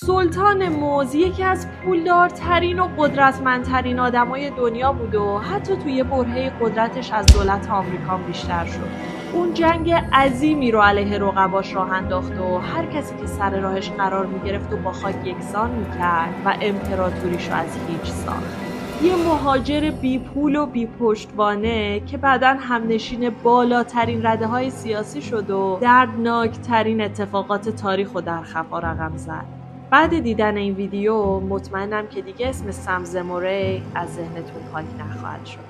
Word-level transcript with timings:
سلطان 0.00 0.68
موز 0.68 1.14
یکی 1.14 1.42
از 1.42 1.66
پولدارترین 1.84 2.78
و 2.80 2.88
قدرتمندترین 2.98 3.98
آدمای 3.98 4.50
دنیا 4.50 4.92
بود 4.92 5.14
و 5.14 5.38
حتی 5.38 5.76
توی 5.76 6.02
برهه 6.02 6.52
قدرتش 6.60 7.12
از 7.12 7.26
دولت 7.26 7.70
آمریکا 7.70 8.16
بیشتر 8.16 8.64
شد. 8.64 8.88
اون 9.32 9.54
جنگ 9.54 9.92
عظیمی 9.92 10.70
رو 10.70 10.80
علیه 10.80 11.18
رقباش 11.18 11.74
راه 11.74 11.92
انداخت 11.92 12.38
و 12.38 12.58
هر 12.58 12.86
کسی 12.86 13.16
که 13.16 13.26
سر 13.26 13.60
راهش 13.60 13.90
قرار 13.90 14.26
می‌گرفت 14.26 14.72
و 14.72 14.76
با 14.76 14.92
خاک 14.92 15.26
یکسان 15.26 15.70
می‌کرد 15.70 16.34
و 16.44 16.54
امپراتوریش 16.60 17.48
رو 17.48 17.54
از 17.54 17.78
هیچ 17.88 18.12
ساخت. 18.12 18.56
یه 19.02 19.16
مهاجر 19.16 19.90
بی 19.90 20.18
پول 20.18 20.56
و 20.56 20.66
بی 20.66 20.86
پشتوانه 20.86 22.00
که 22.00 22.16
بعدا 22.16 22.56
همنشین 22.60 23.30
بالاترین 23.42 24.26
رده 24.26 24.46
های 24.46 24.70
سیاسی 24.70 25.22
شد 25.22 25.50
و 25.50 25.78
دردناکترین 25.80 27.00
اتفاقات 27.00 27.68
تاریخ 27.68 28.14
و 28.14 28.20
در 28.20 28.42
خفا 28.42 28.78
رقم 28.78 29.16
زد. 29.16 29.57
بعد 29.90 30.18
دیدن 30.18 30.56
این 30.56 30.74
ویدیو 30.74 31.40
مطمئنم 31.40 32.06
که 32.06 32.22
دیگه 32.22 32.48
اسم 32.48 32.70
سمزموری 32.70 33.82
از 33.94 34.14
ذهنتون 34.14 34.62
پاک 34.72 34.84
نخواهد 34.98 35.46
شد 35.46 35.68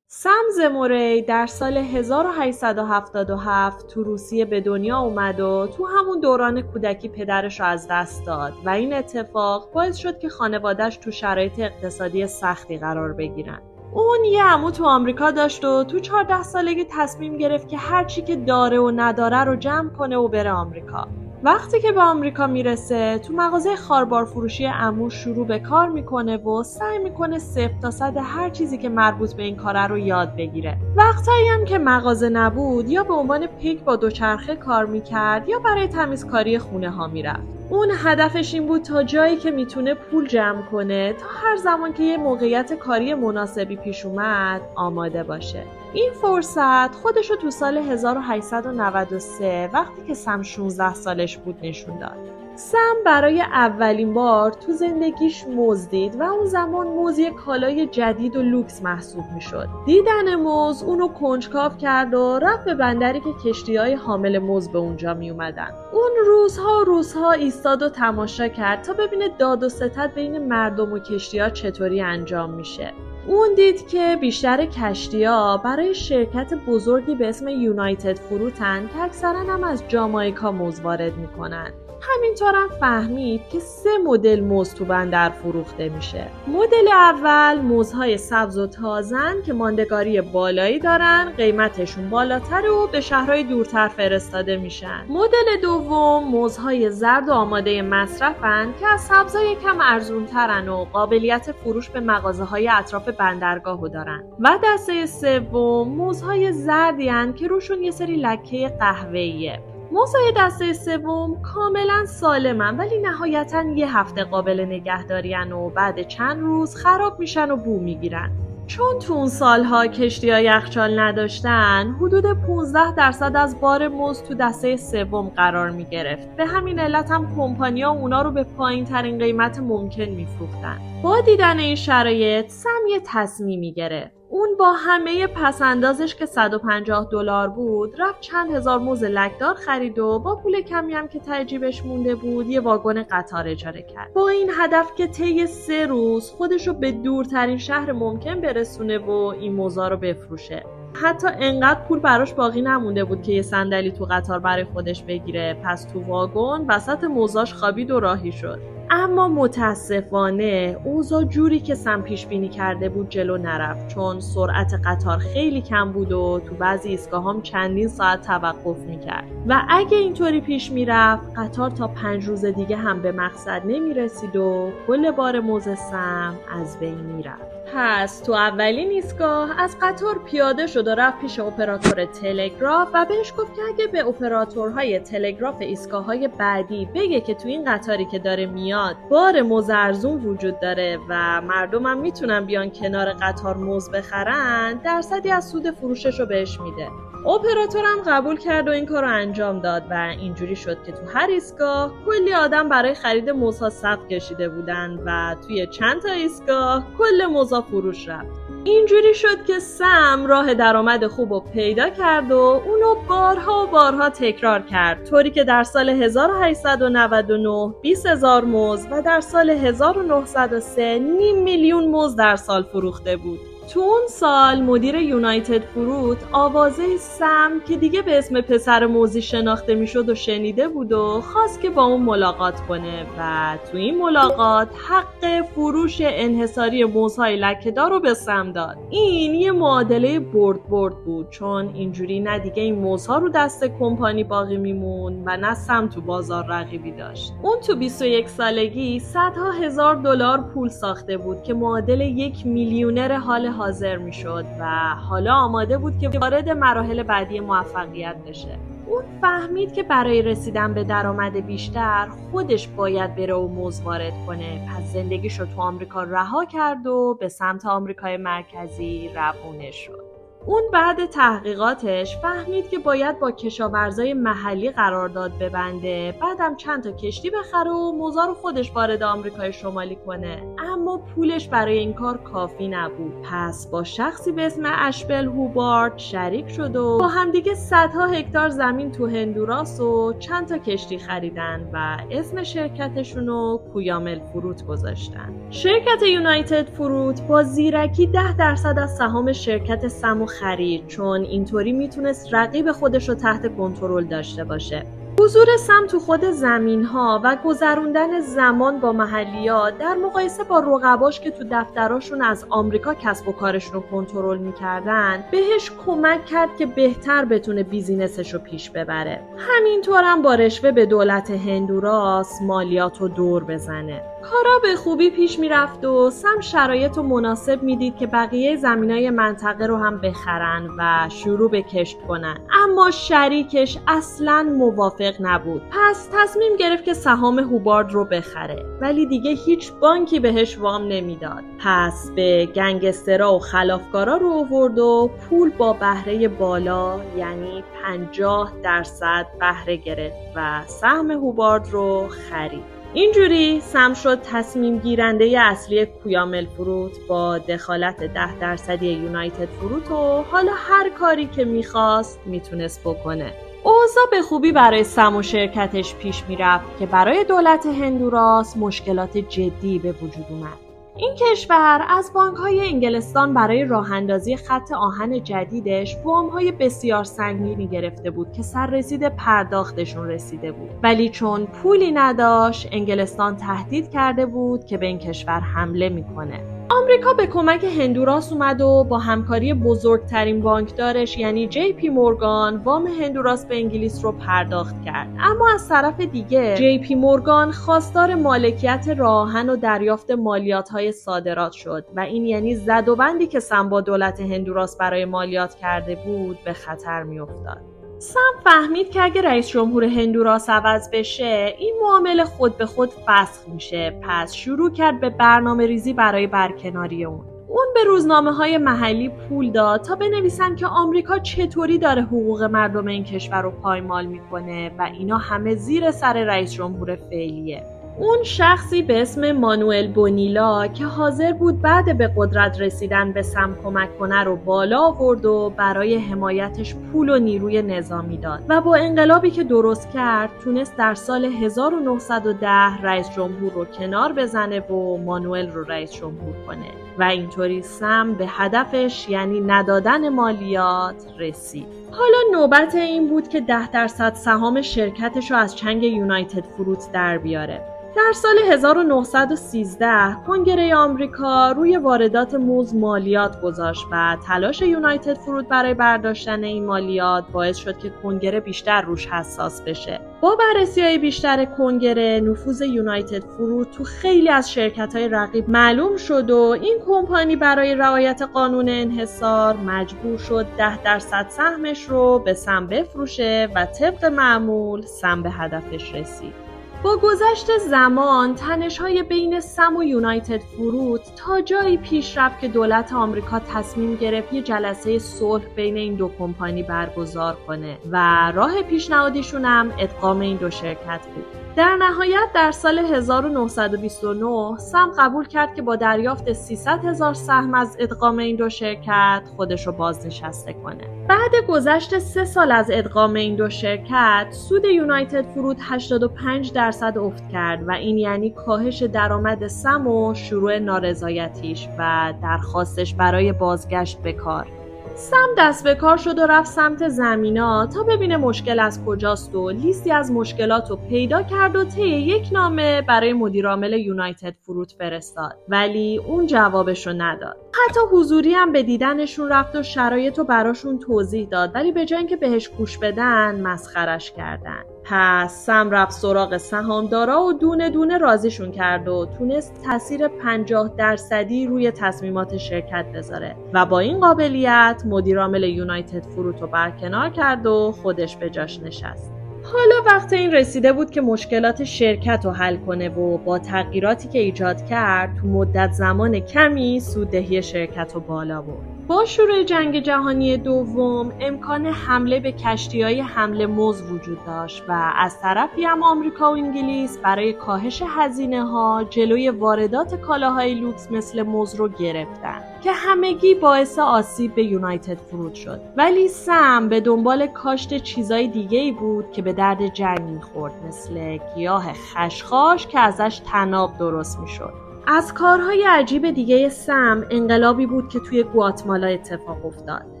سمز 0.07 0.59
موری 0.71 1.21
در 1.21 1.45
سال 1.45 1.77
1877 1.77 3.87
تو 3.87 4.03
روسیه 4.03 4.45
به 4.45 4.61
دنیا 4.61 4.97
اومد 4.97 5.39
و 5.39 5.67
تو 5.77 5.85
همون 5.85 6.19
دوران 6.19 6.61
کودکی 6.61 7.09
پدرش 7.09 7.59
رو 7.59 7.65
از 7.65 7.87
دست 7.91 8.25
داد 8.25 8.53
و 8.65 8.69
این 8.69 8.93
اتفاق 8.93 9.71
باعث 9.73 9.95
شد 9.95 10.19
که 10.19 10.29
خانوادهش 10.29 10.97
تو 10.97 11.11
شرایط 11.11 11.59
اقتصادی 11.59 12.27
سختی 12.27 12.77
قرار 12.77 13.13
بگیرن. 13.13 13.61
اون 13.93 14.25
یه 14.25 14.43
عمو 14.43 14.71
تو 14.71 14.85
آمریکا 14.85 15.31
داشت 15.31 15.65
و 15.65 15.83
تو 15.83 15.99
14 15.99 16.43
سالگی 16.43 16.85
تصمیم 16.89 17.37
گرفت 17.37 17.67
که 17.67 17.77
هرچی 17.77 18.21
که 18.21 18.35
داره 18.35 18.79
و 18.79 18.91
نداره 18.95 19.43
رو 19.43 19.55
جمع 19.55 19.89
کنه 19.89 20.17
و 20.17 20.27
بره 20.27 20.51
آمریکا. 20.51 21.07
وقتی 21.43 21.79
که 21.79 21.91
به 21.91 22.01
آمریکا 22.01 22.47
می‌رسه 22.47 23.17
تو 23.17 23.33
مغازه 23.33 23.75
خاربار 23.75 24.25
فروشی 24.25 24.67
امو 24.67 25.09
شروع 25.09 25.47
به 25.47 25.59
کار 25.59 25.89
می‌کنه 25.89 26.37
و 26.37 26.63
سعی 26.63 26.99
می‌کنه 26.99 27.39
صفر 27.39 27.73
تا 27.81 27.91
صد 27.91 28.17
هر 28.17 28.49
چیزی 28.49 28.77
که 28.77 28.89
مربوط 28.89 29.33
به 29.33 29.43
این 29.43 29.55
کاره 29.55 29.87
رو 29.87 29.97
یاد 29.97 30.35
بگیره 30.35 30.77
وقتایی 30.95 31.47
هم 31.47 31.65
که 31.65 31.77
مغازه 31.77 32.29
نبود 32.29 32.89
یا 32.89 33.03
به 33.03 33.13
عنوان 33.13 33.47
پیک 33.47 33.83
با 33.83 33.95
دوچرخه 33.95 34.55
کار 34.55 34.85
می‌کرد 34.85 35.49
یا 35.49 35.59
برای 35.59 35.87
تمیزکاری 35.87 36.59
خونه 36.59 36.89
ها 36.89 37.07
می‌رفت 37.07 37.60
اون 37.71 37.91
هدفش 37.97 38.53
این 38.53 38.65
بود 38.65 38.81
تا 38.81 39.03
جایی 39.03 39.37
که 39.37 39.51
می‌تونه 39.51 39.93
پول 39.93 40.27
جمع 40.27 40.61
کنه 40.61 41.13
تا 41.13 41.25
هر 41.27 41.55
زمان 41.55 41.93
که 41.93 42.03
یه 42.03 42.17
موقعیت 42.17 42.73
کاری 42.73 43.13
مناسبی 43.13 43.75
پیش 43.75 44.05
اومد 44.05 44.61
آماده 44.75 45.23
باشه 45.23 45.63
این 45.93 46.11
فرصت 46.21 46.95
خودشو 46.95 47.35
تو 47.35 47.51
سال 47.51 47.77
1893 47.77 49.69
وقتی 49.73 50.01
که 50.07 50.13
سم 50.13 50.41
16 50.41 50.93
سالش 50.93 51.37
بود 51.37 51.59
نشون 51.63 51.99
داد. 51.99 52.17
سم 52.61 52.95
برای 53.05 53.41
اولین 53.41 54.13
بار 54.13 54.51
تو 54.51 54.71
زندگیش 54.71 55.45
مزدید 55.47 56.21
و 56.21 56.23
اون 56.23 56.45
زمان 56.45 56.87
موز 56.87 57.19
یه 57.19 57.31
کالای 57.31 57.87
جدید 57.87 58.35
و 58.35 58.41
لوکس 58.41 58.83
محسوب 58.83 59.23
می‌شد. 59.33 59.67
دیدن 59.85 60.35
موز 60.35 60.83
اونو 60.83 61.07
کنجکاو 61.07 61.71
کرد 61.77 62.13
و 62.13 62.39
رفت 62.39 62.65
به 62.65 62.75
بندری 62.75 63.19
که 63.19 63.33
کشتی 63.45 63.75
های 63.75 63.93
حامل 63.93 64.37
موز 64.37 64.71
به 64.71 64.77
اونجا 64.77 65.13
می 65.13 65.29
اومدن. 65.29 65.69
اون 65.93 66.11
روزها 66.25 66.81
روزها 66.81 67.31
ایستاد 67.31 67.81
و 67.81 67.89
تماشا 67.89 68.47
کرد 68.47 68.81
تا 68.81 68.93
ببینه 68.93 69.29
داد 69.39 69.63
و 69.63 69.69
ستد 69.69 70.11
بین 70.15 70.37
مردم 70.47 70.93
و 70.93 70.99
کشتی 70.99 71.39
ها 71.39 71.49
چطوری 71.49 72.01
انجام 72.01 72.53
میشه. 72.53 72.93
اون 73.27 73.53
دید 73.55 73.87
که 73.87 74.17
بیشتر 74.21 74.65
کشتی 74.65 75.23
ها 75.23 75.57
برای 75.57 75.93
شرکت 75.93 76.53
بزرگی 76.67 77.15
به 77.15 77.29
اسم 77.29 77.47
یونایتد 77.47 78.19
فروتن 78.19 78.89
که 78.93 79.01
اکثرا 79.01 79.39
هم 79.39 79.63
از 79.63 79.83
جامایکا 79.87 80.51
موز 80.51 80.81
وارد 80.81 81.17
می‌کنن 81.17 81.71
همینطورم 82.01 82.67
فهمید 82.79 83.41
که 83.51 83.59
سه 83.59 83.89
مدل 84.05 84.39
موز 84.39 84.73
تو 84.73 84.85
بندر 84.85 85.29
فروخته 85.29 85.89
میشه. 85.89 86.27
مدل 86.47 86.87
اول 86.91 87.61
موزهای 87.61 88.17
سبز 88.17 88.57
و 88.57 88.67
تازن 88.67 89.35
که 89.45 89.53
ماندگاری 89.53 90.21
بالایی 90.21 90.79
دارن 90.79 91.33
قیمتشون 91.37 92.09
بالاتر 92.09 92.69
و 92.69 92.87
به 92.87 93.01
شهرهای 93.01 93.43
دورتر 93.43 93.87
فرستاده 93.87 94.57
میشن. 94.57 95.05
مدل 95.09 95.61
دوم 95.61 96.23
موزهای 96.23 96.91
زرد 96.91 97.29
و 97.29 97.31
آماده 97.31 97.81
مصرفن 97.81 98.73
که 98.79 98.87
از 98.87 99.01
سبزای 99.01 99.55
کم 99.55 99.77
ارزونترن 99.81 100.69
و 100.69 100.85
قابلیت 100.85 101.51
فروش 101.51 101.89
به 101.89 101.99
مغازه 101.99 102.43
های 102.43 102.69
اطراف 102.69 103.09
بندرگاهو 103.09 103.87
دارن. 103.87 104.23
و 104.39 104.59
دسته 104.63 105.05
سوم 105.05 105.87
موزهای 105.87 106.51
زردی 106.51 107.11
که 107.35 107.47
روشون 107.47 107.83
یه 107.83 107.91
سری 107.91 108.15
لکه 108.15 108.69
قهوه‌ایه. 108.79 109.70
موزای 109.91 110.33
دسته 110.37 110.73
سوم 110.73 111.41
کاملا 111.41 112.05
سالمن 112.05 112.77
ولی 112.77 112.97
نهایتا 112.97 113.61
یه 113.61 113.97
هفته 113.97 114.23
قابل 114.23 114.65
نگهدارین 114.65 115.51
و 115.51 115.69
بعد 115.69 116.07
چند 116.07 116.39
روز 116.39 116.75
خراب 116.75 117.19
میشن 117.19 117.51
و 117.51 117.55
بو 117.55 117.79
می‌گیرن. 117.79 118.31
چون 118.67 118.99
تو 118.99 119.13
اون 119.13 119.27
سالها 119.27 119.87
کشتی 119.87 120.29
ها 120.29 120.39
یخچال 120.39 120.99
نداشتن 120.99 121.95
حدود 122.01 122.25
15 122.47 122.95
درصد 122.95 123.35
از 123.35 123.61
بار 123.61 123.87
موز 123.87 124.23
تو 124.23 124.33
دسته 124.33 124.77
سوم 124.77 125.29
قرار 125.29 125.69
می 125.69 125.85
گرفت 125.85 126.35
به 126.35 126.45
همین 126.45 126.79
علت 126.79 127.11
هم 127.11 127.35
کمپانیا 127.35 127.89
اونا 127.89 128.21
رو 128.21 128.31
به 128.31 128.43
پایین 128.43 128.85
ترین 128.85 129.17
قیمت 129.17 129.59
ممکن 129.59 130.03
میفروختن. 130.03 130.77
با 131.03 131.21
دیدن 131.21 131.59
این 131.59 131.75
شرایط 131.75 132.49
سم 132.49 132.87
یه 132.89 133.01
تصمیمی 133.05 133.73
گرفت. 133.73 134.20
اون 134.31 134.49
با 134.59 134.71
همه 134.71 135.27
پسندازش 135.27 136.15
که 136.15 136.25
150 136.25 137.07
دلار 137.11 137.47
بود 137.47 138.01
رفت 138.01 138.21
چند 138.21 138.51
هزار 138.51 138.79
موز 138.79 139.03
لکدار 139.03 139.53
خرید 139.53 139.99
و 139.99 140.19
با 140.19 140.35
پول 140.35 140.61
کمی 140.61 140.93
هم 140.93 141.07
که 141.07 141.19
تجیبش 141.19 141.85
مونده 141.85 142.15
بود 142.15 142.47
یه 142.47 142.59
واگن 142.59 143.03
قطار 143.03 143.47
اجاره 143.47 143.81
کرد. 143.81 144.13
با 144.13 144.29
این 144.29 144.49
هدف 144.57 144.95
که 144.95 145.07
طی 145.07 145.47
سه 145.47 145.85
روز 145.85 146.29
خودش 146.29 146.67
رو 146.67 146.73
به 146.73 146.91
دورترین 146.91 147.57
شهر 147.57 147.91
ممکن 147.91 148.41
برسونه 148.41 148.97
و 148.97 149.11
این 149.11 149.53
موزا 149.53 149.87
رو 149.87 149.97
بفروشه. 149.97 150.80
حتی 150.93 151.27
انقدر 151.39 151.79
پول 151.79 151.99
براش 151.99 152.33
باقی 152.33 152.61
نمونده 152.61 153.03
بود 153.03 153.21
که 153.21 153.31
یه 153.31 153.41
صندلی 153.41 153.91
تو 153.91 154.05
قطار 154.05 154.39
برای 154.39 154.63
خودش 154.63 155.03
بگیره. 155.03 155.57
پس 155.63 155.83
تو 155.83 156.03
واگن 156.03 156.65
وسط 156.67 157.03
موزاش 157.03 157.53
خوابید 157.53 157.91
و 157.91 157.99
راهی 157.99 158.31
شد. 158.31 158.59
اما 158.93 159.27
متاسفانه 159.27 160.77
اوضاع 160.83 161.23
جوری 161.23 161.59
که 161.59 161.75
سم 161.75 162.01
پیش 162.01 162.25
بینی 162.25 162.49
کرده 162.49 162.89
بود 162.89 163.09
جلو 163.09 163.37
نرفت. 163.37 163.87
چون 163.87 164.19
سرعت 164.19 164.73
قطار 164.85 165.17
خیلی 165.17 165.61
کم 165.61 165.91
بود 165.91 166.11
و 166.11 166.41
تو 166.45 166.55
بعضی 166.55 166.89
ایستگاه 166.89 167.29
هم 167.29 167.41
چندین 167.41 167.87
ساعت 167.87 168.21
توقف 168.21 168.77
می‌کرد. 168.77 169.23
و 169.47 169.61
اگه 169.69 169.97
اینطوری 169.97 170.41
پیش 170.41 170.71
می‌رفت 170.71 171.31
قطار 171.37 171.69
تا 171.69 171.87
پنج 171.87 172.25
روز 172.25 172.45
دیگه 172.45 172.75
هم 172.75 173.01
به 173.01 173.11
مقصد 173.11 173.61
نمی‌رسید 173.65 174.35
و 174.35 174.69
کل 174.87 175.11
بار 175.11 175.39
موز 175.39 175.63
سم 175.63 176.35
از 176.59 176.79
بین 176.79 176.99
می‌رفت. 176.99 177.60
پس 177.73 178.19
تو 178.19 178.33
اولین 178.33 178.89
ایستگاه 178.89 179.61
از 179.61 179.77
قطار 179.81 180.19
پیاده 180.25 180.67
شد 180.67 180.87
و 180.87 180.95
رفت 180.95 181.21
پیش 181.21 181.39
اپراتور 181.39 182.05
تلگراف 182.05 182.89
و 182.93 183.05
بهش 183.05 183.33
گفت 183.37 183.55
که 183.55 183.61
اگه 183.61 183.87
به 183.87 184.07
اپراتورهای 184.07 184.99
تلگراف 184.99 185.55
ایستگاه 185.59 186.05
های 186.05 186.27
بعدی 186.27 186.87
بگه 186.95 187.21
که 187.21 187.33
تو 187.33 187.47
این 187.47 187.73
قطاری 187.73 188.05
که 188.05 188.19
داره 188.19 188.45
میاد 188.45 188.95
بار 189.09 189.41
موز 189.41 189.69
وجود 190.05 190.59
داره 190.59 190.99
و 191.09 191.41
مردمم 191.41 191.97
می‌تونن 191.97 192.45
بیان 192.45 192.69
کنار 192.69 193.13
قطار 193.13 193.57
موز 193.57 193.91
بخرن 193.91 194.73
درصدی 194.73 195.31
از 195.31 195.49
سود 195.49 195.71
فروشش 195.71 196.19
رو 196.19 196.25
بهش 196.25 196.59
میده. 196.59 197.10
اپراتورم 197.27 197.97
قبول 198.07 198.37
کرد 198.37 198.67
و 198.67 198.71
این 198.71 198.85
کار 198.85 199.03
رو 199.03 199.09
انجام 199.09 199.59
داد 199.59 199.83
و 199.89 199.93
اینجوری 200.19 200.55
شد 200.55 200.83
که 200.85 200.91
تو 200.91 201.05
هر 201.13 201.27
ایستگاه 201.27 201.93
کلی 202.05 202.33
آدم 202.33 202.69
برای 202.69 202.93
خرید 202.93 203.29
موزها 203.29 203.69
صف 203.69 204.07
کشیده 204.09 204.49
بودن 204.49 204.99
و 205.05 205.35
توی 205.47 205.67
چند 205.67 206.01
تا 206.01 206.11
ایستگاه 206.11 206.87
کل 206.97 207.25
موزا 207.25 207.61
فروش 207.61 208.07
رفت. 208.07 208.41
اینجوری 208.63 209.13
شد 209.13 209.45
که 209.47 209.59
سم 209.59 210.25
راه 210.27 210.53
درآمد 210.53 211.07
خوب 211.07 211.33
رو 211.33 211.39
پیدا 211.39 211.89
کرد 211.89 212.31
و 212.31 212.37
اونو 212.37 212.95
بارها 213.09 213.63
و 213.63 213.67
بارها 213.67 214.09
تکرار 214.09 214.61
کرد. 214.61 215.05
طوری 215.05 215.31
که 215.31 215.43
در 215.43 215.63
سال 215.63 215.89
1899 215.89 217.73
20 217.81 218.05
هزار 218.05 218.43
موز 218.43 218.87
و 218.91 219.01
در 219.01 219.21
سال 219.21 219.49
1903 219.49 220.99
نیم 220.99 221.43
میلیون 221.43 221.87
موز 221.87 222.15
در 222.15 222.35
سال 222.35 222.63
فروخته 222.63 223.17
بود. 223.17 223.50
تو 223.73 223.79
اون 223.79 224.07
سال 224.09 224.61
مدیر 224.61 224.95
یونایتد 224.95 225.63
فروت 225.63 226.17
آوازه 226.31 226.97
سم 226.97 227.51
که 227.67 227.77
دیگه 227.77 228.01
به 228.01 228.17
اسم 228.17 228.41
پسر 228.41 228.85
موزی 228.85 229.21
شناخته 229.21 229.75
می‌شد 229.75 230.09
و 230.09 230.15
شنیده 230.15 230.67
بود 230.67 230.91
و 230.91 231.21
خواست 231.21 231.61
که 231.61 231.69
با 231.69 231.83
اون 231.83 232.01
ملاقات 232.01 232.59
کنه 232.59 233.05
و 233.17 233.57
تو 233.71 233.77
این 233.77 233.97
ملاقات 233.97 234.67
حق 234.89 235.41
فروش 235.41 235.97
انحصاری 236.01 236.83
موزهای 236.83 237.35
لکهدار 237.35 237.89
رو 237.89 237.99
به 237.99 238.13
سم 238.13 238.51
داد. 238.51 238.77
این 238.89 239.35
یه 239.35 239.51
معادله 239.51 240.19
برد 240.19 240.69
برد 240.69 241.03
بود 241.05 241.29
چون 241.29 241.75
اینجوری 241.75 242.19
نه 242.19 242.39
دیگه 242.39 242.63
این 242.63 242.75
موزها 242.75 243.17
رو 243.17 243.29
دست 243.29 243.63
کمپانی 243.79 244.23
باقی 244.23 244.57
میمون 244.57 245.23
و 245.25 245.37
نه 245.37 245.53
سم 245.53 245.87
تو 245.87 246.01
بازار 246.01 246.45
رقیبی 246.49 246.91
داشت. 246.91 247.33
اون 247.43 247.59
تو 247.59 247.75
21 247.75 248.29
سالگی 248.29 248.99
صدها 248.99 249.51
هزار 249.51 249.95
دلار 249.95 250.41
پول 250.41 250.69
ساخته 250.69 251.17
بود 251.17 251.43
که 251.43 251.53
معادل 251.53 252.01
یک 252.01 252.45
میلیونر 252.45 253.17
حال 253.17 253.47
حاضر 253.61 253.97
می 253.97 254.13
شد 254.13 254.45
و 254.59 254.65
حالا 255.09 255.33
آماده 255.33 255.77
بود 255.77 255.99
که 255.99 256.09
وارد 256.09 256.49
مراحل 256.49 257.03
بعدی 257.03 257.39
موفقیت 257.39 258.15
بشه. 258.27 258.57
اون 258.85 259.03
فهمید 259.21 259.73
که 259.73 259.83
برای 259.83 260.21
رسیدن 260.21 260.73
به 260.73 260.83
درآمد 260.83 261.45
بیشتر 261.45 262.07
خودش 262.31 262.67
باید 262.67 263.15
بره 263.15 263.33
و 263.33 263.47
موز 263.47 263.81
وارد 263.81 264.13
کنه. 264.27 264.67
پس 264.67 264.93
زندگیش 264.93 265.39
رو 265.39 265.45
تو 265.45 265.61
آمریکا 265.61 266.03
رها 266.03 266.45
کرد 266.45 266.87
و 266.87 267.17
به 267.19 267.27
سمت 267.27 267.65
آمریکای 267.65 268.17
مرکزی 268.17 269.09
روونه 269.15 269.71
شد. 269.71 270.10
اون 270.45 270.61
بعد 270.73 271.05
تحقیقاتش 271.05 272.17
فهمید 272.21 272.69
که 272.69 272.79
باید 272.79 273.19
با 273.19 273.31
کشاورزای 273.31 274.13
محلی 274.13 274.71
قرارداد 274.71 275.31
ببنده 275.39 276.15
بعدم 276.21 276.55
چند 276.55 276.83
تا 276.83 276.91
کشتی 276.91 277.29
بخره 277.29 277.71
و 277.71 277.91
موزا 277.91 278.25
رو 278.25 278.33
خودش 278.33 278.71
وارد 278.75 279.03
آمریکای 279.03 279.53
شمالی 279.53 279.97
کنه. 280.05 280.43
اما 280.59 280.97
پولش 280.97 281.47
برای 281.47 281.77
این 281.77 281.93
کار 281.93 282.17
کافی 282.17 282.67
نبود. 282.67 283.13
پس 283.31 283.67
با 283.67 283.83
شخصی 283.83 284.31
به 284.31 284.45
اسم 284.45 284.61
اشبل 284.65 285.25
هوبارد 285.25 285.97
شریک 285.97 286.49
شد 286.49 286.75
و 286.75 286.97
با 286.97 287.07
همدیگه 287.07 287.53
صدها 287.53 288.07
هکتار 288.07 288.49
زمین 288.49 288.91
تو 288.91 289.07
هندوراس 289.07 289.79
و 289.79 290.13
چند 290.19 290.47
تا 290.47 290.57
کشتی 290.57 290.97
خریدن 290.97 291.69
و 291.73 291.97
اسم 292.11 292.43
شرکتشون 292.43 293.27
رو 293.27 293.61
کویامل 293.73 294.19
فروت 294.19 294.65
گذاشتن. 294.65 295.33
شرکت 295.49 296.03
یونایتد 296.03 296.69
فروت 296.69 297.21
با 297.21 297.43
زیرکی 297.43 298.07
ده 298.07 298.37
درصد 298.37 298.79
از 298.79 298.97
سهام 298.97 299.33
شرکت 299.33 299.87
سمو 299.87 300.27
خرید 300.39 300.87
چون 300.87 301.21
اینطوری 301.21 301.73
می‌تونست 301.73 302.33
رقیب 302.33 302.71
خودش 302.71 303.09
رو 303.09 303.15
تحت 303.15 303.57
کنترل 303.57 304.05
داشته 304.05 304.43
باشه. 304.45 304.87
حضور 305.19 305.57
سم 305.57 305.87
تو 305.87 305.99
خود 305.99 306.25
زمین 306.25 306.83
ها 306.83 307.21
و 307.23 307.37
گذروندن 307.45 308.19
زمان 308.19 308.79
با 308.79 308.91
محلیات 308.91 309.77
در 309.77 309.95
مقایسه 309.95 310.43
با 310.43 310.59
رقباش 310.59 311.19
که 311.19 311.31
تو 311.31 311.43
دفتراشون 311.51 312.21
از 312.21 312.45
آمریکا 312.49 312.93
کسب 312.93 313.27
و 313.27 313.31
کارشون 313.31 313.73
رو 313.73 313.81
کنترل 313.81 314.37
می‌کردن 314.37 315.23
بهش 315.31 315.71
کمک 315.85 316.25
کرد 316.25 316.57
که 316.57 316.65
بهتر 316.65 317.25
بتونه 317.25 317.63
بیزینسش 317.63 318.33
رو 318.33 318.39
پیش 318.39 318.69
ببره. 318.69 319.21
همینطورم 319.37 320.21
با 320.21 320.35
رشوه 320.35 320.71
به 320.71 320.85
دولت 320.85 321.31
هندوراس 321.31 322.41
مالیات 322.41 322.97
رو 322.97 323.07
دور 323.07 323.43
بزنه. 323.43 324.01
کارا 324.21 324.59
به 324.63 324.75
خوبی 324.75 325.09
پیش 325.09 325.39
می‌رفت 325.39 325.85
و 325.85 326.09
سم 326.09 326.39
شرایط 326.39 326.97
رو 326.97 327.03
مناسب 327.03 327.63
می‌دید 327.63 327.97
که 327.97 328.07
بقیه 328.07 328.55
زمینای 328.55 329.09
منطقه 329.09 329.65
رو 329.65 329.77
هم 329.77 330.01
بخرن 330.01 330.69
و 330.77 331.09
شروع 331.09 331.49
به 331.49 331.61
کشت 331.61 331.97
کنن. 332.07 332.37
اما 332.63 332.91
شریکش 332.91 333.77
اصلا 333.87 334.53
موافق 334.57 335.00
نبود. 335.19 335.61
پس 335.71 336.09
تصمیم 336.13 336.55
گرفت 336.57 336.83
که 336.83 336.93
سهام 336.93 337.39
هوبارد 337.39 337.91
رو 337.91 338.05
بخره 338.05 338.65
ولی 338.81 339.05
دیگه 339.05 339.31
هیچ 339.31 339.71
بانکی 339.71 340.19
بهش 340.19 340.57
وام 340.57 340.87
نمی‌داد. 340.87 341.43
پس 341.59 342.11
به 342.15 342.45
گنگسترا 342.45 343.35
و 343.35 343.39
خلافکارا 343.39 344.17
رو 344.17 344.29
آورد 344.29 344.79
و 344.79 345.11
پول 345.29 345.49
با 345.49 345.73
بهره 345.73 346.27
بالا 346.27 346.99
یعنی 347.17 347.63
50 347.83 348.53
درصد 348.63 349.27
بهره 349.39 349.75
گرفت 349.75 350.15
و 350.35 350.61
سهم 350.67 351.11
هوبارد 351.11 351.69
رو 351.69 352.07
خرید. 352.07 352.81
اینجوری 352.93 353.59
سم 353.59 353.93
شد 353.93 354.21
تصمیم 354.21 354.77
گیرنده 354.77 355.39
اصلی 355.39 355.85
کویامل 355.85 356.45
فروت 356.45 357.07
با 357.07 357.37
دخالت 357.37 358.03
ده 358.03 358.39
درصدی 358.39 358.87
یونایتد 358.87 359.45
فروت 359.45 359.91
و 359.91 360.23
حالا 360.31 360.51
هر 360.55 360.89
کاری 360.89 361.25
که 361.27 361.45
می‌خواست 361.45 362.19
می‌تونست 362.25 362.81
بکنه. 362.81 363.33
اوضاع 363.63 364.03
به 364.11 364.21
خوبی 364.21 364.51
برای 364.51 364.83
سم 364.83 365.15
و 365.15 365.21
شرکتش 365.21 365.95
پیش 365.95 366.23
می‌رفت 366.27 366.79
که 366.79 366.85
برای 366.85 367.23
دولت 367.23 367.65
هندوراس 367.65 368.57
مشکلات 368.57 369.17
جدی 369.17 369.79
به 369.79 369.91
وجود 369.91 370.25
اومد. 370.29 370.57
این 370.97 371.15
کشور 371.15 371.85
از 371.89 372.11
بانک 372.13 372.37
های 372.37 372.59
انگلستان 372.59 373.33
برای 373.33 373.65
راه 373.65 373.91
اندازی 373.91 374.37
خط 374.37 374.71
آهن 374.71 375.23
جدیدش 375.23 375.97
وام 376.03 376.29
های 376.29 376.51
بسیار 376.51 377.03
سنگینی 377.03 377.67
گرفته 377.67 378.11
بود 378.11 378.33
که 378.33 378.43
سر 378.43 378.67
رسید 378.67 379.15
پرداختشون 379.15 380.07
رسیده 380.07 380.51
بود. 380.51 380.69
ولی 380.83 381.09
چون 381.09 381.45
پولی 381.45 381.91
نداشت 381.91 382.67
انگلستان 382.71 383.37
تهدید 383.37 383.91
کرده 383.91 384.25
بود 384.25 384.65
که 384.65 384.77
به 384.77 384.85
این 384.85 384.99
کشور 384.99 385.39
حمله 385.39 385.89
می‌کنه. 385.89 386.39
آمریکا 386.71 387.13
به 387.13 387.27
کمک 387.27 387.63
هندوراس 387.63 388.31
اومد 388.31 388.61
و 388.61 388.83
با 388.83 388.97
همکاری 388.97 389.53
بزرگترین 389.53 390.41
بانکدارش 390.41 391.17
یعنی 391.17 391.47
جی 391.47 391.73
پی 391.73 391.89
مورگان 391.89 392.57
وام 392.57 392.87
هندوراس 392.87 393.45
به 393.45 393.55
انگلیس 393.55 394.03
رو 394.05 394.11
پرداخت 394.11 394.81
کرد. 394.85 395.09
اما 395.19 395.49
از 395.53 395.69
طرف 395.69 395.99
دیگه 395.99 396.55
جی 396.57 396.79
پی 396.79 396.95
مورگان 396.95 397.51
خواستار 397.51 398.15
مالکیت 398.15 398.93
راه‌آهن 398.97 399.49
و 399.49 399.55
دریافت 399.55 400.11
مالیات 400.11 400.69
های 400.69 400.91
صادرات 400.91 401.51
شد 401.51 401.85
و 401.95 401.99
این 401.99 402.25
یعنی 402.25 402.55
زد 402.55 402.89
و 402.89 402.95
بندی 402.95 403.27
که 403.27 403.39
سم 403.39 403.69
با 403.69 403.81
دولت 403.81 404.19
هندوراس 404.19 404.77
برای 404.77 405.05
مالیات 405.05 405.55
کرده 405.55 405.95
بود 405.95 406.37
به 406.45 406.53
خطر 406.53 407.03
میافتاد. 407.03 407.70
سم 408.01 408.41
فهمید 408.43 408.89
که 408.89 409.03
اگه 409.03 409.21
رئیس 409.21 409.47
جمهور 409.47 409.83
هندوراس 409.83 410.49
عوض 410.49 410.89
بشه 410.89 411.55
این 411.57 411.75
معامله 411.81 412.25
خود 412.25 412.57
به 412.57 412.65
خود 412.65 412.89
فسخ 413.07 413.49
میشه. 413.49 413.99
پس 414.01 414.33
شروع 414.33 414.71
کرد 414.71 414.99
به 414.99 415.09
برنامه 415.09 415.65
ریزی 415.65 415.93
برای 415.93 416.27
برکناری 416.27 417.05
اون. 417.05 417.25
اون 417.47 417.65
به 417.75 417.83
روزنامه 417.83 418.31
های 418.31 418.57
محلی 418.57 419.09
پول 419.09 419.51
داد 419.51 419.81
تا 419.81 419.95
بنویسن 419.95 420.55
که 420.55 420.67
آمریکا 420.67 421.19
چطوری 421.19 421.77
داره 421.77 422.01
حقوق 422.01 422.43
مردم 422.43 422.87
این 422.87 423.03
کشور 423.03 423.41
رو 423.41 423.51
پایمال 423.51 424.05
می‌کنه 424.05 424.71
و 424.77 424.81
اینا 424.81 425.17
همه 425.17 425.55
زیر 425.55 425.91
سر 425.91 426.23
رئیس 426.23 426.53
جمهور 426.53 426.95
فعلیه. 426.95 427.63
اون 427.97 428.23
شخصی 428.23 428.81
به 428.81 429.01
اسم 429.01 429.31
مانوئل 429.31 429.87
بونیلا 429.87 430.67
که 430.67 430.85
حاضر 430.85 431.33
بود 431.33 431.61
بعد 431.61 431.97
به 431.97 432.11
قدرت 432.17 432.61
رسیدن 432.61 433.11
به 433.11 433.21
سم 433.21 433.57
کمک 433.63 433.99
کنه 433.99 434.23
رو 434.23 434.35
بالا 434.35 434.79
آورد 434.79 435.25
و 435.25 435.53
برای 435.57 435.97
حمایتش 435.97 436.75
پول 436.75 437.09
و 437.09 437.19
نیروی 437.19 437.61
نظامی 437.61 438.17
داد 438.17 438.43
و 438.49 438.61
با 438.61 438.75
انقلابی 438.75 439.31
که 439.31 439.43
درست 439.43 439.91
کرد 439.91 440.29
تونست 440.43 440.77
در 440.77 440.93
سال 440.93 441.25
1910 441.25 442.47
رئیس 442.83 443.09
جمهور 443.15 443.51
رو 443.53 443.65
کنار 443.65 444.13
بزنه 444.13 444.59
و 444.59 444.97
مانوئل 444.97 445.49
رو 445.49 445.63
رئیس 445.63 445.91
جمهور 445.91 446.35
کنه 446.47 446.67
و 446.99 447.03
اینطوری 447.03 447.61
سم 447.61 448.13
به 448.13 448.25
هدفش 448.27 449.09
یعنی 449.09 449.39
ندادن 449.39 450.09
مالیات 450.09 451.05
رسید. 451.19 451.67
حالا 451.91 452.17
نوبت 452.31 452.75
این 452.75 453.07
بود 453.07 453.27
که 453.27 453.41
ده 453.41 453.71
درصد 453.71 454.13
سهام 454.13 454.61
شرکتش 454.61 455.31
رو 455.31 455.37
از 455.37 455.55
چنگ 455.55 455.83
یونایتد 455.83 456.45
فروت 456.45 456.91
در 456.91 457.17
بیاره. 457.17 457.80
در 457.95 458.11
سال 458.15 458.37
1913 458.51 460.17
کنگره 460.27 460.75
آمریکا 460.75 461.51
روی 461.51 461.77
واردات 461.77 462.33
موز 462.33 462.75
مالیات 462.75 463.41
گذاشت 463.41 463.85
و 463.91 464.17
تلاش 464.27 464.61
یونایتد 464.61 465.13
فروت 465.13 465.47
برای 465.47 465.73
برداشتن 465.73 466.43
این 466.43 466.65
مالیات 466.65 467.23
باعث 467.31 467.57
شد 467.57 467.77
که 467.77 467.89
کنگره 468.03 468.39
بیشتر 468.39 468.81
روش 468.81 469.07
حساس 469.07 469.61
بشه. 469.61 469.99
با 470.21 470.35
بررسی 470.35 470.81
های 470.81 470.97
بیشتر 470.97 471.45
کنگره 471.45 472.21
نفوذ 472.23 472.61
یونایتد 472.61 473.23
فروت 473.23 473.71
تو 473.71 473.83
خیلی 473.83 474.29
از 474.29 474.51
شرکت 474.51 474.95
های 474.95 475.07
رقیب 475.07 475.49
معلوم 475.49 475.97
شد 475.97 476.29
و 476.29 476.57
این 476.61 476.77
کمپانی 476.87 477.35
برای 477.35 477.75
رعایت 477.75 478.21
قانون 478.33 478.69
انحصار 478.69 479.55
مجبور 479.57 480.17
شد 480.17 480.45
10 480.57 480.83
درصد 480.83 481.25
سهمش 481.29 481.83
رو 481.83 482.19
به 482.19 482.33
سم 482.33 482.67
بفروشه 482.67 483.49
و 483.55 483.65
طبق 483.65 484.05
معمول 484.05 484.81
سم 484.81 485.23
به 485.23 485.29
هدفش 485.29 485.95
رسید. 485.95 486.50
با 486.83 486.97
گذشت 486.97 487.57
زمان 487.57 488.35
تنش 488.35 488.77
های 488.77 489.03
بین 489.03 489.39
سم 489.39 489.75
و 489.75 489.83
یونایتد 489.83 490.41
فروت 490.41 491.15
تا 491.15 491.41
جایی 491.41 491.77
پیش 491.77 492.17
رفت 492.17 492.39
که 492.39 492.47
دولت 492.47 492.93
آمریکا 492.93 493.39
تصمیم 493.39 493.95
گرفت 493.95 494.33
یه 494.33 494.41
جلسه 494.41 494.99
صلح 494.99 495.43
بین 495.55 495.77
این 495.77 495.95
دو 495.95 496.11
کمپانی 496.19 496.63
برگزار 496.63 497.37
کنه 497.47 497.77
و 497.91 498.31
راه 498.35 498.61
پیشنهادیشون 498.61 499.45
هم 499.45 499.71
ادغام 499.79 500.19
این 500.19 500.37
دو 500.37 500.49
شرکت 500.49 501.07
بود 501.15 501.41
در 501.55 501.75
نهایت 501.75 502.29
در 502.33 502.51
سال 502.51 502.79
1929 502.79 504.57
سم 504.57 504.91
قبول 504.97 505.27
کرد 505.27 505.55
که 505.55 505.61
با 505.61 505.75
دریافت 505.75 506.33
300 506.33 506.85
هزار 506.85 507.13
سهم 507.13 507.53
از 507.53 507.77
ادغام 507.79 508.17
این 508.17 508.35
دو 508.35 508.49
شرکت 508.49 509.21
خودش 509.35 509.67
رو 509.67 509.73
بازنشسته 509.73 510.53
کنه. 510.53 510.83
بعد 511.07 511.45
گذشت 511.47 511.99
سه 511.99 512.25
سال 512.25 512.51
از 512.51 512.69
ادغام 512.73 513.13
این 513.13 513.35
دو 513.35 513.49
شرکت 513.49 514.27
سود 514.31 514.65
یونایتد 514.65 515.25
فروت 515.25 515.57
85 515.61 516.53
درصد 516.71 516.97
افت 516.97 517.29
کرد 517.29 517.67
و 517.67 517.71
این 517.71 517.97
یعنی 517.97 518.29
کاهش 518.29 518.83
درآمد 518.83 519.47
سم 519.47 519.87
و 519.87 520.13
شروع 520.13 520.59
نارضایتیش 520.59 521.67
و 521.79 522.13
درخواستش 522.23 522.93
برای 522.93 523.31
بازگشت 523.31 524.01
به 524.01 524.13
کار. 524.13 524.47
سم 524.95 525.27
دست 525.37 525.63
به 525.63 525.75
کار 525.75 525.97
شد 525.97 526.19
و 526.19 526.27
رفت 526.27 526.51
سمت 526.51 526.87
زمینا 526.87 527.65
تا 527.65 527.83
ببینه 527.83 528.17
مشکل 528.17 528.59
از 528.59 528.85
کجاست 528.85 529.35
و 529.35 529.49
لیستی 529.49 529.91
از 529.91 530.11
مشکلات 530.11 530.69
رو 530.69 530.75
پیدا 530.75 531.23
کرد 531.23 531.55
و 531.55 531.63
طی 531.63 531.87
یک 531.87 532.29
نامه 532.31 532.81
برای 532.81 533.13
مدیرعامل 533.13 533.73
یونایتد 533.73 534.35
فروت 534.41 534.71
فرستاد. 534.71 535.37
ولی 535.49 535.97
اون 535.97 536.27
جوابش 536.27 536.87
رو 536.87 536.93
نداد. 536.93 537.37
حتی 537.67 537.79
حضوری 537.91 538.33
هم 538.33 538.51
به 538.51 538.63
دیدنشون 538.63 539.29
رفت 539.29 539.55
و 539.55 539.63
شرایط 539.63 540.17
رو 540.17 540.23
براشون 540.23 540.79
توضیح 540.79 541.27
داد 541.27 541.51
ولی 541.55 541.71
به 541.71 541.85
جای 541.85 541.99
اینکه 541.99 542.15
بهش 542.15 542.49
گوش 542.49 542.77
بدن 542.77 543.41
مسخرش 543.41 544.11
کردن. 544.11 544.70
پس 544.83 545.45
سم 545.45 545.69
رفت 545.69 545.91
سراغ 545.91 546.37
سهامدارا 546.37 547.23
و 547.23 547.33
دونه 547.33 547.69
دونه 547.69 547.97
رازیشون 547.97 548.51
کرد 548.51 548.87
و 548.87 549.07
تونست 549.17 549.63
تاثیر 549.65 550.07
50 550.07 550.73
درصدی 550.77 551.47
روی 551.47 551.71
تصمیمات 551.71 552.37
شرکت 552.37 552.85
بذاره 552.95 553.35
و 553.53 553.65
با 553.65 553.79
این 553.79 553.99
قابلیت 553.99 554.83
مدیرعامل 554.85 555.43
یونایتد 555.43 556.05
فروت 556.05 556.41
رو 556.41 556.47
برکنار 556.47 557.09
کرد 557.09 557.45
و 557.45 557.71
خودش 557.71 558.17
به 558.17 558.29
جاش 558.29 558.59
نشست. 558.59 559.11
حالا 559.43 559.75
وقت 559.85 560.13
این 560.13 560.31
رسیده 560.31 560.73
بود 560.73 560.91
که 560.91 561.01
مشکلات 561.01 561.63
شرکت 561.63 562.21
رو 562.25 562.31
حل 562.31 562.57
کنه 562.57 562.89
و 562.89 563.17
با 563.17 563.39
تغییراتی 563.39 564.07
که 564.07 564.19
ایجاد 564.19 564.65
کرد 564.65 565.15
تو 565.15 565.27
مدت 565.27 565.71
زمان 565.71 566.19
کمی 566.19 566.79
سوددهی 566.79 567.41
شرکت 567.41 567.91
رو 567.93 567.99
بالا 567.99 568.41
برد. 568.41 568.70
با 568.87 569.05
شروع 569.05 569.43
جنگ 569.43 569.79
جهانی 569.79 570.37
دوم 570.37 571.11
امکان 571.19 571.65
حمله 571.65 572.19
به 572.19 572.31
کشتی 572.31 572.81
های 572.81 573.01
حمله 573.01 573.45
موز 573.45 573.91
وجود 573.91 574.25
داشت 574.25 574.63
و 574.67 574.93
از 574.97 575.21
طرفی 575.21 575.63
هم 575.63 575.83
آمریکا 575.83 576.31
و 576.31 576.33
انگلیس 576.33 576.97
برای 576.97 577.33
کاهش 577.33 577.83
هزینه 577.87 578.43
ها 578.45 578.83
جلوی 578.89 579.29
واردات 579.29 580.01
کالاهای 580.01 580.53
لوکس 580.53 580.91
مثل 580.91 581.21
موز 581.23 581.55
رو 581.55 581.67
گرفتن 581.67 582.41
که 582.63 582.71
همگی 582.71 583.35
باعث 583.35 583.79
آسیب 583.79 584.35
به 584.35 584.43
یونایتد 584.43 584.97
فرود 584.97 585.33
شد. 585.33 585.61
ولی 585.77 586.07
سم 586.07 586.69
به 586.69 586.81
دنبال 586.81 587.27
کاشت 587.27 587.77
چیزای 587.77 588.27
دیگه 588.27 588.59
ای 588.59 588.71
بود 588.71 589.11
که 589.11 589.21
به 589.21 589.33
درد 589.33 589.67
جنگ 589.67 590.01
می‌خورد 590.01 590.53
مثل 590.67 591.17
گیاه 591.35 591.73
خشخاش 591.73 592.67
که 592.67 592.79
ازش 592.79 593.21
تناب 593.25 593.77
درست 593.77 594.19
می‌شد. 594.19 594.70
از 594.87 595.13
کارهای 595.13 595.63
عجیب 595.63 596.11
دیگه 596.11 596.49
سم 596.49 597.05
انقلابی 597.09 597.65
بود 597.65 597.89
که 597.89 597.99
توی 597.99 598.23
گواتمالا 598.23 598.87
اتفاق 598.87 599.45
افتاد. 599.45 600.00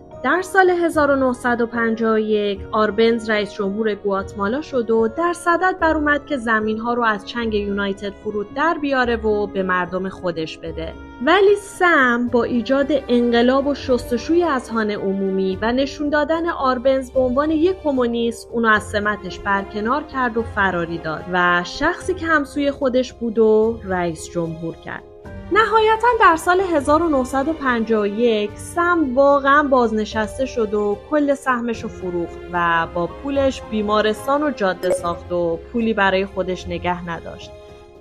در 0.23 0.41
سال 0.41 0.69
1951 0.69 2.59
آربنز 2.71 3.29
رئیس 3.29 3.53
جمهور 3.53 3.95
گواتمالا 3.95 4.61
شد 4.61 4.91
و 4.91 5.07
در 5.07 5.33
صدد 5.33 5.75
بر 5.79 5.95
اومد 5.95 6.25
که 6.25 6.37
زمین 6.37 6.77
ها 6.77 6.93
رو 6.93 7.03
از 7.03 7.27
چنگ 7.27 7.53
یونایتد 7.53 8.13
فرود 8.13 8.53
در 8.53 8.77
بیاره 8.81 9.15
و 9.15 9.47
به 9.47 9.63
مردم 9.63 10.09
خودش 10.09 10.57
بده. 10.57 10.93
ولی 11.25 11.55
سم 11.55 12.27
با 12.27 12.43
ایجاد 12.43 12.87
انقلاب 13.07 13.67
و 13.67 13.75
شستشوی 13.75 14.43
اذهان 14.43 14.91
عمومی 14.91 15.57
و 15.61 15.71
نشون 15.71 16.09
دادن 16.09 16.49
آربنز 16.49 17.11
به 17.11 17.19
عنوان 17.19 17.51
یک 17.51 17.81
کمونیست 17.83 18.47
اونو 18.51 18.67
از 18.67 18.83
سمتش 18.83 19.39
برکنار 19.39 20.03
کرد 20.03 20.37
و 20.37 20.43
فراری 20.43 20.97
داد 20.97 21.23
و 21.33 21.63
شخصی 21.65 22.13
که 22.13 22.25
همسوی 22.25 22.71
خودش 22.71 23.13
بود 23.13 23.39
و 23.39 23.79
رئیس 23.83 24.29
جمهور 24.29 24.75
کرد. 24.75 25.10
نهایتا 25.53 26.07
در 26.19 26.35
سال 26.35 26.59
1951 26.59 28.51
سم 28.55 29.15
واقعا 29.15 29.63
بازنشسته 29.63 30.45
شد 30.45 30.73
و 30.73 30.97
کل 31.09 31.33
سهمش 31.33 31.83
رو 31.83 31.89
فروخت 31.89 32.39
و 32.53 32.87
با 32.93 33.07
پولش 33.07 33.61
بیمارستان 33.61 34.43
و 34.43 34.51
جاده 34.51 34.89
ساخت 34.89 35.31
و 35.31 35.59
پولی 35.73 35.93
برای 35.93 36.25
خودش 36.25 36.67
نگه 36.67 37.09
نداشت 37.09 37.51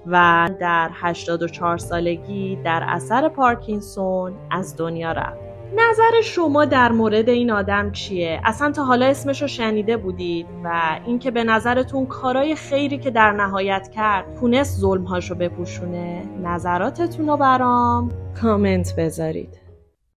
و 0.07 0.51
در 0.61 0.91
84 0.95 1.79
سالگی 1.79 2.59
در 2.65 2.85
اثر 2.87 3.29
پارکینسون 3.29 4.33
از 4.51 4.77
دنیا 4.77 5.13
رفت. 5.13 5.50
نظر 5.77 6.21
شما 6.25 6.65
در 6.65 6.93
مورد 6.93 7.29
این 7.29 7.51
آدم 7.51 7.93
چیه؟ 7.93 8.41
اصلا 8.45 8.73
تا 8.73 8.85
حالا 8.85 9.07
اسمش 9.07 9.43
رو 9.43 9.49
شنیده 9.49 9.97
بودید 9.97 10.47
و 10.65 10.99
اینکه 11.07 11.31
به 11.31 11.45
نظرتون 11.45 12.07
کارای 12.07 12.55
خیری 12.55 12.99
که 12.99 13.11
در 13.11 13.33
نهایت 13.33 13.89
کرد 13.95 14.35
تونست 14.41 14.81
ظلمهاشو 14.81 15.35
بپوشونه 15.35 16.23
نظراتتون 16.43 17.29
رو 17.29 17.37
برام 17.37 18.13
کامنت 18.41 18.95
بذارید 18.99 19.60